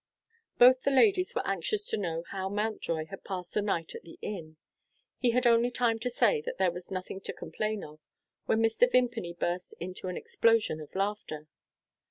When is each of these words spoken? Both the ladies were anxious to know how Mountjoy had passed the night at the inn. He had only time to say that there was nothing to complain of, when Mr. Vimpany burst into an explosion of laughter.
Both 0.57 0.81
the 0.81 0.89
ladies 0.89 1.35
were 1.35 1.45
anxious 1.45 1.85
to 1.89 1.95
know 1.95 2.23
how 2.31 2.49
Mountjoy 2.49 3.05
had 3.11 3.23
passed 3.23 3.53
the 3.53 3.61
night 3.61 3.93
at 3.93 4.01
the 4.01 4.17
inn. 4.23 4.57
He 5.19 5.29
had 5.29 5.45
only 5.45 5.69
time 5.69 5.99
to 5.99 6.09
say 6.09 6.41
that 6.41 6.57
there 6.57 6.71
was 6.71 6.89
nothing 6.89 7.21
to 7.21 7.31
complain 7.33 7.83
of, 7.83 7.99
when 8.47 8.63
Mr. 8.63 8.91
Vimpany 8.91 9.33
burst 9.33 9.75
into 9.79 10.07
an 10.07 10.17
explosion 10.17 10.81
of 10.81 10.95
laughter. 10.95 11.45